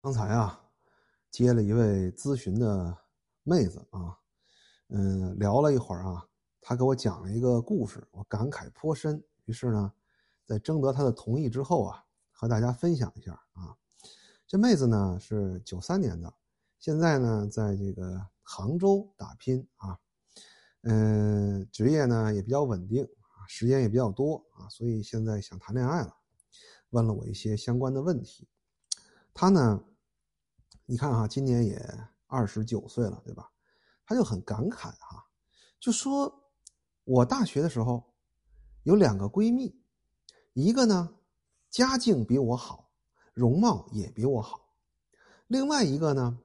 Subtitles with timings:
[0.00, 0.62] 刚才啊，
[1.28, 2.96] 接了一位咨询的
[3.42, 4.16] 妹子啊，
[4.90, 6.24] 嗯，聊了一会儿啊，
[6.60, 9.20] 她给我讲了一个故事，我感慨颇深。
[9.46, 9.92] 于是呢，
[10.44, 13.74] 在征得她的同意之后啊，和大家分享一下啊。
[14.46, 16.32] 这妹子呢是九三年的，
[16.78, 19.98] 现在呢在这个杭州打拼啊，
[20.82, 26.14] 嗯，职业呢也比较稳定啊，时间也比较多啊，所以现在想谈恋爱了，
[26.90, 28.46] 问了我一些相关的问题。
[29.40, 29.80] 她呢？
[30.84, 31.80] 你看哈，今年也
[32.26, 33.48] 二十九岁了，对吧？
[34.04, 35.24] 他就很感慨哈，
[35.78, 36.50] 就说
[37.06, 38.02] ：“我大学的时候
[38.82, 39.80] 有两个闺蜜，
[40.54, 41.14] 一个呢
[41.70, 42.90] 家境比我好，
[43.32, 44.58] 容貌也比我好；
[45.46, 46.36] 另外一个呢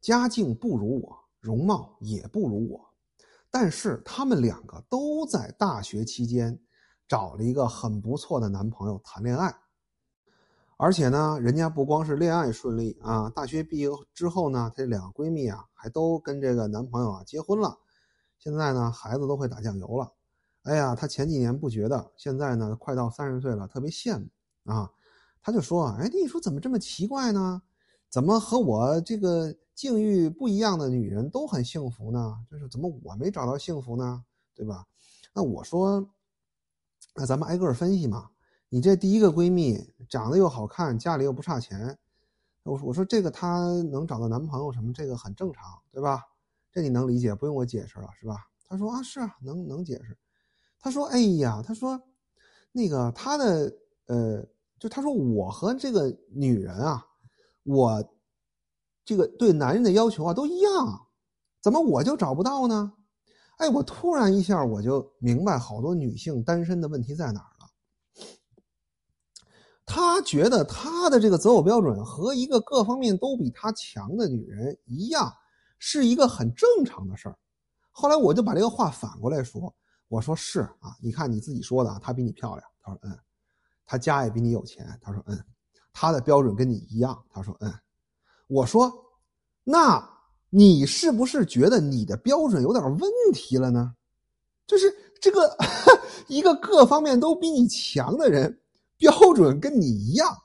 [0.00, 2.92] 家境不如我，容貌也不如我。
[3.48, 6.60] 但是他们两个都在大学期间
[7.06, 9.56] 找了一个很不错的男朋友谈恋爱。”
[10.82, 17.76] 而且呢，人家不光是恋爱顺利啊，大学毕业之后呢，她这两个闺蜜啊，还都跟这个男朋友啊结婚了，
[18.38, 20.10] 现在呢，孩子都会打酱油了。
[20.62, 24.90] 哎呀，她前几年不觉得，现在呢，快到三十岁了，特别羡慕啊。
[25.42, 27.60] 她就说：“哎，你说怎么这么奇怪呢？
[28.08, 32.42] 怎么和我这个境遇不一样的女人都很幸福呢？
[32.50, 34.24] 就是怎么我没找到幸福呢？
[34.54, 34.86] 对吧？”
[35.34, 36.08] 那我说
[37.14, 38.30] ：“那咱们挨个分析嘛。”
[38.72, 41.98] 你这第一个闺蜜长得又好看，家里又不差钱，
[42.62, 43.58] 我说我说这个她
[43.90, 46.22] 能找到男朋友什么，这个很正常，对吧？
[46.70, 48.36] 这你能理解，不用我解释了，是吧？
[48.68, 50.16] 她说啊，是啊，能能解释。
[50.78, 52.00] 她说，哎呀，她说，
[52.70, 53.74] 那个她的
[54.06, 54.46] 呃，
[54.78, 57.04] 就她说我和这个女人啊，
[57.64, 58.14] 我
[59.04, 61.08] 这个对男人的要求啊都一样，
[61.60, 62.92] 怎么我就找不到呢？
[63.56, 67.50] 哎，我突然一下我就明白好多女性单身的问题在哪儿。
[69.92, 75.34] 他觉得他的这个择偶标准和一个各方面都比他强的女人一样，
[75.80, 77.36] 是一个很正常的事儿。
[77.90, 79.74] 后来我就把这个话反过来说，
[80.06, 82.64] 我说是啊，你看你自己说的，她比你漂亮。
[82.80, 83.18] 他说嗯，
[83.84, 84.86] 他家也比你有钱。
[85.02, 85.36] 他说嗯，
[85.92, 87.20] 他的标准跟你一样。
[87.28, 87.74] 他说嗯，
[88.46, 88.92] 我说
[89.64, 90.08] 那
[90.50, 93.92] 你是不是觉得你的标准有点问题了呢？
[94.68, 95.56] 就是这个
[96.28, 98.56] 一个各方面都比你强的人。
[99.00, 100.36] 标准跟你一样，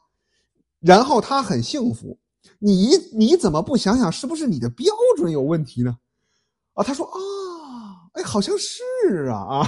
[0.80, 2.18] 然后他很幸福，
[2.58, 5.98] 你你怎么不想想是不是你的标准有问题呢？
[6.74, 7.18] 啊，他说啊，
[8.14, 9.60] 哎，好像是啊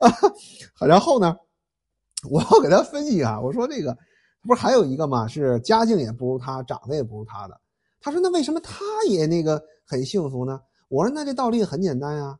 [0.00, 1.36] 啊，然后呢，
[2.30, 3.94] 我要给他分析啊，我说这个
[4.42, 7.60] 不是还有一个嘛，是家境也不如他，长得也不如他的。
[8.00, 10.58] 他说那为什么他也那个很幸福呢？
[10.88, 12.38] 我说那这道理很简单呀，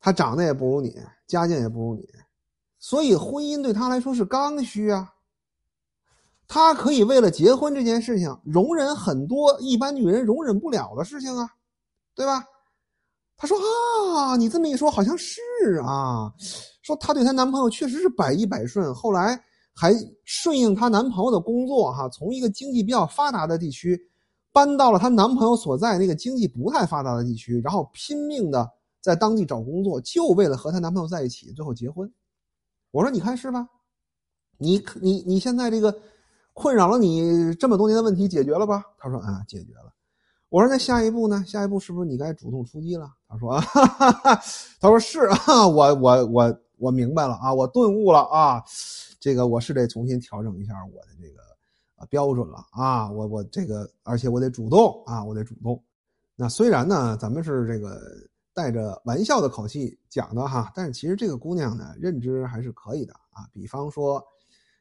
[0.00, 2.08] 他长得也不如你，家境也不如你。
[2.78, 5.12] 所以婚姻对他来说是刚需啊，
[6.46, 11.48] 他可以为了结婚这件事情容忍很多一般女人容忍不了的事情啊，
[12.14, 12.44] 对吧？
[13.36, 13.56] 他说
[14.16, 15.40] 啊，你这么一说好像是
[15.84, 16.32] 啊，
[16.82, 19.40] 说她对她男朋友确实是百依百顺，后来
[19.74, 24.00] 还顺应她男朋友的工作哈，从一个经济比较发达的地区
[24.52, 28.68] 搬到了她男朋友所在那个经济不太发达的地区，然后拼命的
[29.00, 32.10] 在当地找工作，就为了和她男朋友在一起，最后结婚。
[32.90, 33.68] 我说：“你看是吧？
[34.58, 35.94] 你你你现在这个
[36.52, 39.92] 困扰了你这么多年的问题解决了吧？”他说：“啊，解决了。”
[40.50, 41.44] 我说：“那下一步呢？
[41.46, 43.62] 下一步是不是你该主动出击了？”他说：“啊，
[44.80, 48.62] 他说是啊，我我我我明白了啊，我顿悟了啊，
[49.20, 51.42] 这个我是得重新调整一下我的这个
[51.96, 55.80] 啊标准了啊，我我这个而且我得主动啊，我得主动。
[56.34, 58.00] 那虽然呢，咱们是这个。”
[58.58, 63.48] 带着玩笑的口气讲的哈，但是其实这个姑娘呢，认知还是可以的啊。
[63.52, 64.20] 比方说，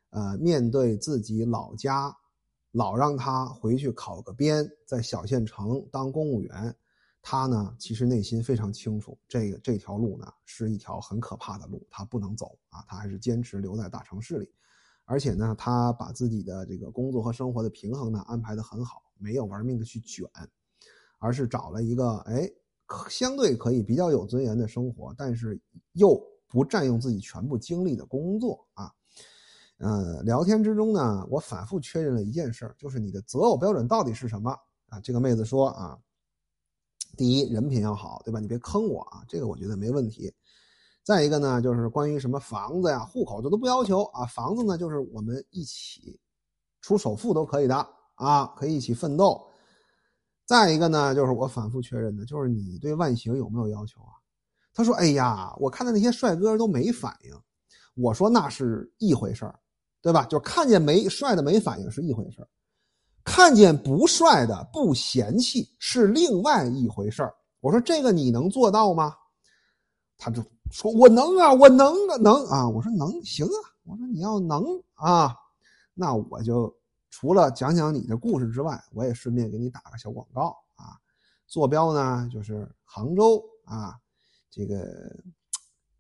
[0.10, 2.12] 呃，面对自己老家，
[2.72, 6.76] 老让她回去考个编，在小县城当公务员，
[7.22, 12.84] 她呢其实内心非常清楚，这个这条路呢是一条很可怕的路，她不能走啊。
[12.88, 14.52] 她还是坚持留在大城市里，
[15.06, 20.28] 而且呢，她把自己的这个工作和生活的平衡呢安排的很好，没有玩命的去卷，
[21.20, 22.50] 而是找了一个哎。
[23.10, 25.60] 相对可以比较有尊严的生活，但是
[25.94, 28.92] 又不占用自己全部精力的工作啊。
[29.80, 34.50] 呃，聊天之中呢，我反复确认了一件事儿，就是你的择偶标准到底是什么
[34.90, 35.00] 啊？
[35.02, 36.00] 这个妹子说啊，
[37.16, 38.40] 第一，人品要好，对吧？
[38.40, 40.34] 你别坑我啊，这个我觉得没问题。
[41.04, 44.26] 再一个呢，就是关于什么房子呀、户口这都不要求啊。
[44.26, 46.20] 房子呢，就是我们一起
[46.82, 49.47] 出首付都可以的啊，可以一起奋斗。
[50.48, 54.16] 再一个呢，就是我反复确认的，就是你对外形有没有要求啊？
[54.74, 57.36] 他说：“哎呀，我看到那些帅哥都没反应。”
[57.96, 59.60] 我说：“那是一回事儿，
[60.02, 60.24] 对吧？
[60.26, 62.48] 就看见没帅的没反应是一回事儿，
[63.26, 67.34] 看见不帅的不嫌弃是另外一回事儿。
[67.60, 69.14] 我说这个你能做到吗？
[70.18, 70.42] 他就
[70.72, 72.70] 说我能啊，我能啊，能啊。
[72.70, 73.60] 我说能行啊。
[73.84, 75.36] 我说你要能啊，
[75.94, 76.74] 那我就
[77.10, 81.00] 除了讲讲你的故事之外，我也顺便给你打个小广告啊。
[81.48, 83.96] 坐标呢就是杭州啊，
[84.50, 84.86] 这个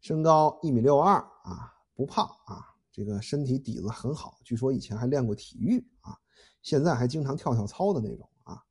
[0.01, 6.17] 身高一米六二啊，不胖啊，这个身体底子很好，据说以前还练过体育啊，
[6.61, 8.61] 现在还经常跳跳操的那种啊。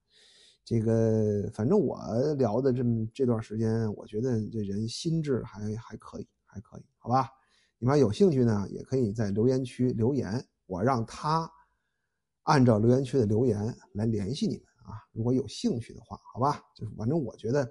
[0.64, 1.98] 这个反正我
[2.36, 7.30] 聊的这么这段时间，我觉得这人心智还还可以，还可以，好吧？
[7.78, 11.50] 你们有兴趣呢，也可以在留言区留言，我让他
[12.46, 14.98] 按照留言区的留言来联系你们啊。
[15.12, 17.70] 如果有兴趣的话，好吧，就是反正我觉得，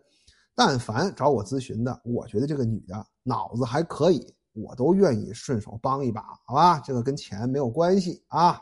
[0.55, 6.79] 但凡找我咨询的，我觉得这个女的脑子还可以，我都愿意顺手帮一把，好吧？
[6.79, 8.59] 这个跟钱没有关系啊。